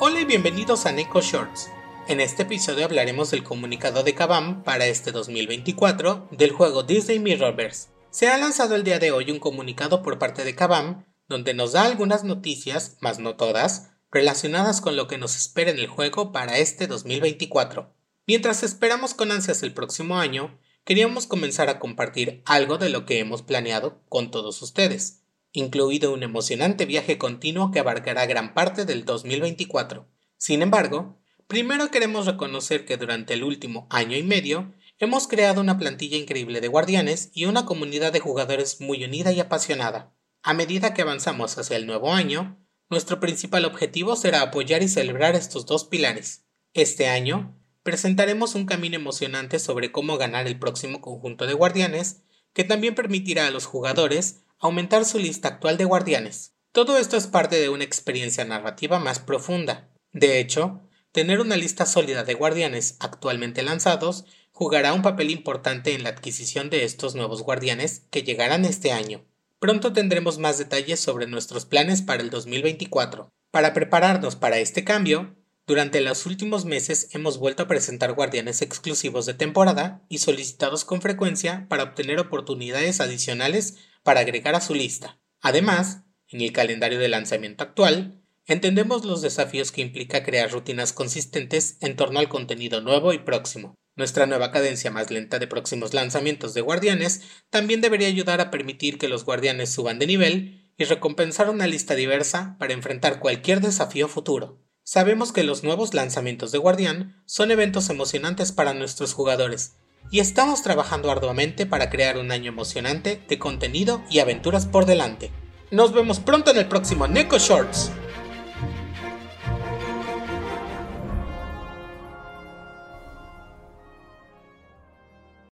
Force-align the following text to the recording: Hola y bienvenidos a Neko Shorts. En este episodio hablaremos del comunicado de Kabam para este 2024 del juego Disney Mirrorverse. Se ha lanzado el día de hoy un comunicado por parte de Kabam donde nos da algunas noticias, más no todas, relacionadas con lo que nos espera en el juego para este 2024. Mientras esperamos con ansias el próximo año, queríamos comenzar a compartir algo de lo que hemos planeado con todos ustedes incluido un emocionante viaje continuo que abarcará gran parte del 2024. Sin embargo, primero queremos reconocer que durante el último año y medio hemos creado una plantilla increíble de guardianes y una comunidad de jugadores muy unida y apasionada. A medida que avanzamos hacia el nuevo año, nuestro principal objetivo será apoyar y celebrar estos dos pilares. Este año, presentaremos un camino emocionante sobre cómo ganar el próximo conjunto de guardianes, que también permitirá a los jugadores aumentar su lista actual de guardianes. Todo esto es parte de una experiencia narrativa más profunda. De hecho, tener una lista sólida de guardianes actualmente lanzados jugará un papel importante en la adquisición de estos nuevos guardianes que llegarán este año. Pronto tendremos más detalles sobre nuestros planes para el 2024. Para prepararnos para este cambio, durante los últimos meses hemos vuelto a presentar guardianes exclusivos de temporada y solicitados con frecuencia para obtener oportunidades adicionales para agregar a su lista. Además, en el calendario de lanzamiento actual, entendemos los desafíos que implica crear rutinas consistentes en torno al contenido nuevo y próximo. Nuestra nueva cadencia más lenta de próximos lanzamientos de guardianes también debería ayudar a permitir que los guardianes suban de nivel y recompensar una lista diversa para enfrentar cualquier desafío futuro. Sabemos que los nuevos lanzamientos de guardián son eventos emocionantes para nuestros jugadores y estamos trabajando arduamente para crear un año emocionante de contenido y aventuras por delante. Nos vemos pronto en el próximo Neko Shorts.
Hola 0.00 0.20
y 0.20 0.24
bienvenidos 0.24 0.86
a 0.86 0.92
Neko 0.92 1.20
Shorts. 1.20 1.70
En 2.06 2.20
este 2.20 2.44
episodio 2.44 2.84
hablaremos 2.84 3.32
del 3.32 3.42
comunicado 3.42 4.04
de 4.04 4.14
Kabam 4.14 4.62
para 4.62 4.86
este 4.86 5.10
2024 5.10 6.28
del 6.30 6.52
juego 6.52 6.84
Disney 6.84 7.18
Mirrorverse. 7.18 7.88
Se 8.10 8.28
ha 8.28 8.38
lanzado 8.38 8.76
el 8.76 8.84
día 8.84 9.00
de 9.00 9.10
hoy 9.10 9.32
un 9.32 9.40
comunicado 9.40 10.04
por 10.04 10.20
parte 10.20 10.44
de 10.44 10.54
Kabam 10.54 11.04
donde 11.26 11.52
nos 11.52 11.72
da 11.72 11.82
algunas 11.82 12.22
noticias, 12.22 12.96
más 13.00 13.18
no 13.18 13.34
todas, 13.34 13.90
relacionadas 14.12 14.80
con 14.80 14.94
lo 14.94 15.08
que 15.08 15.18
nos 15.18 15.34
espera 15.34 15.72
en 15.72 15.80
el 15.80 15.88
juego 15.88 16.30
para 16.30 16.58
este 16.58 16.86
2024. 16.86 17.92
Mientras 18.24 18.62
esperamos 18.62 19.14
con 19.14 19.32
ansias 19.32 19.64
el 19.64 19.74
próximo 19.74 20.18
año, 20.18 20.60
queríamos 20.84 21.26
comenzar 21.26 21.68
a 21.70 21.80
compartir 21.80 22.40
algo 22.46 22.78
de 22.78 22.90
lo 22.90 23.04
que 23.04 23.18
hemos 23.18 23.42
planeado 23.42 24.00
con 24.08 24.30
todos 24.30 24.62
ustedes 24.62 25.24
incluido 25.52 26.12
un 26.12 26.22
emocionante 26.22 26.86
viaje 26.86 27.18
continuo 27.18 27.70
que 27.70 27.78
abarcará 27.78 28.26
gran 28.26 28.54
parte 28.54 28.84
del 28.84 29.04
2024. 29.04 30.08
Sin 30.36 30.62
embargo, 30.62 31.20
primero 31.46 31.90
queremos 31.90 32.26
reconocer 32.26 32.84
que 32.84 32.96
durante 32.96 33.34
el 33.34 33.44
último 33.44 33.86
año 33.90 34.16
y 34.16 34.22
medio 34.22 34.72
hemos 34.98 35.28
creado 35.28 35.60
una 35.60 35.78
plantilla 35.78 36.16
increíble 36.16 36.60
de 36.60 36.68
guardianes 36.68 37.30
y 37.32 37.46
una 37.46 37.64
comunidad 37.64 38.12
de 38.12 38.20
jugadores 38.20 38.80
muy 38.80 39.04
unida 39.04 39.32
y 39.32 39.40
apasionada. 39.40 40.14
A 40.42 40.54
medida 40.54 40.94
que 40.94 41.02
avanzamos 41.02 41.58
hacia 41.58 41.76
el 41.76 41.86
nuevo 41.86 42.12
año, 42.12 42.64
nuestro 42.90 43.20
principal 43.20 43.64
objetivo 43.64 44.16
será 44.16 44.42
apoyar 44.42 44.82
y 44.82 44.88
celebrar 44.88 45.34
estos 45.34 45.66
dos 45.66 45.84
pilares. 45.84 46.46
Este 46.72 47.08
año, 47.08 47.58
presentaremos 47.82 48.54
un 48.54 48.66
camino 48.66 48.96
emocionante 48.96 49.58
sobre 49.58 49.92
cómo 49.92 50.18
ganar 50.18 50.46
el 50.46 50.58
próximo 50.58 51.00
conjunto 51.00 51.46
de 51.46 51.54
guardianes, 51.54 52.22
que 52.52 52.64
también 52.64 52.94
permitirá 52.94 53.46
a 53.46 53.50
los 53.50 53.66
jugadores 53.66 54.44
aumentar 54.58 55.04
su 55.04 55.18
lista 55.18 55.48
actual 55.48 55.76
de 55.76 55.84
guardianes. 55.84 56.54
Todo 56.72 56.98
esto 56.98 57.16
es 57.16 57.26
parte 57.26 57.60
de 57.60 57.68
una 57.68 57.84
experiencia 57.84 58.44
narrativa 58.44 58.98
más 58.98 59.18
profunda. 59.18 59.88
De 60.12 60.38
hecho, 60.40 60.82
tener 61.12 61.40
una 61.40 61.56
lista 61.56 61.86
sólida 61.86 62.24
de 62.24 62.34
guardianes 62.34 62.96
actualmente 63.00 63.62
lanzados 63.62 64.24
jugará 64.52 64.92
un 64.92 65.02
papel 65.02 65.30
importante 65.30 65.94
en 65.94 66.02
la 66.02 66.10
adquisición 66.10 66.70
de 66.70 66.84
estos 66.84 67.14
nuevos 67.14 67.42
guardianes 67.42 68.06
que 68.10 68.22
llegarán 68.22 68.64
este 68.64 68.92
año. 68.92 69.24
Pronto 69.60 69.92
tendremos 69.92 70.38
más 70.38 70.58
detalles 70.58 71.00
sobre 71.00 71.26
nuestros 71.26 71.64
planes 71.64 72.02
para 72.02 72.22
el 72.22 72.30
2024. 72.30 73.30
Para 73.50 73.72
prepararnos 73.72 74.36
para 74.36 74.58
este 74.58 74.84
cambio, 74.84 75.34
durante 75.68 76.00
los 76.00 76.24
últimos 76.24 76.64
meses 76.64 77.10
hemos 77.12 77.36
vuelto 77.36 77.64
a 77.64 77.68
presentar 77.68 78.14
guardianes 78.14 78.62
exclusivos 78.62 79.26
de 79.26 79.34
temporada 79.34 80.02
y 80.08 80.16
solicitados 80.16 80.86
con 80.86 81.02
frecuencia 81.02 81.66
para 81.68 81.82
obtener 81.82 82.18
oportunidades 82.18 83.02
adicionales 83.02 83.76
para 84.02 84.20
agregar 84.20 84.54
a 84.54 84.62
su 84.62 84.74
lista. 84.74 85.20
Además, 85.42 86.04
en 86.28 86.40
el 86.40 86.52
calendario 86.52 86.98
de 86.98 87.10
lanzamiento 87.10 87.64
actual, 87.64 88.18
entendemos 88.46 89.04
los 89.04 89.20
desafíos 89.20 89.70
que 89.70 89.82
implica 89.82 90.22
crear 90.24 90.50
rutinas 90.50 90.94
consistentes 90.94 91.76
en 91.82 91.96
torno 91.96 92.18
al 92.18 92.30
contenido 92.30 92.80
nuevo 92.80 93.12
y 93.12 93.18
próximo. 93.18 93.74
Nuestra 93.94 94.24
nueva 94.24 94.50
cadencia 94.52 94.90
más 94.90 95.10
lenta 95.10 95.38
de 95.38 95.48
próximos 95.48 95.92
lanzamientos 95.92 96.54
de 96.54 96.62
guardianes 96.62 97.20
también 97.50 97.82
debería 97.82 98.08
ayudar 98.08 98.40
a 98.40 98.50
permitir 98.50 98.96
que 98.96 99.08
los 99.08 99.26
guardianes 99.26 99.68
suban 99.68 99.98
de 99.98 100.06
nivel 100.06 100.72
y 100.78 100.84
recompensar 100.84 101.50
una 101.50 101.66
lista 101.66 101.94
diversa 101.94 102.56
para 102.58 102.72
enfrentar 102.72 103.20
cualquier 103.20 103.60
desafío 103.60 104.08
futuro. 104.08 104.66
Sabemos 104.90 105.32
que 105.32 105.42
los 105.42 105.64
nuevos 105.64 105.92
lanzamientos 105.92 106.50
de 106.50 106.56
guardián 106.56 107.14
son 107.26 107.50
eventos 107.50 107.90
emocionantes 107.90 108.52
para 108.52 108.72
nuestros 108.72 109.12
jugadores 109.12 109.72
y 110.10 110.20
estamos 110.20 110.62
trabajando 110.62 111.10
arduamente 111.10 111.66
para 111.66 111.90
crear 111.90 112.16
un 112.16 112.32
año 112.32 112.48
emocionante 112.50 113.22
de 113.28 113.38
contenido 113.38 114.00
y 114.08 114.20
aventuras 114.20 114.64
por 114.64 114.86
delante. 114.86 115.30
Nos 115.70 115.92
vemos 115.92 116.20
pronto 116.20 116.52
en 116.52 116.56
el 116.56 116.68
próximo 116.68 117.06
Neko 117.06 117.36
Shorts. 117.36 117.90